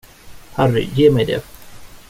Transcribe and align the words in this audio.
Harry, 0.53 0.89
ge 0.95 1.09
mig 1.11 1.27
det! 1.27 1.43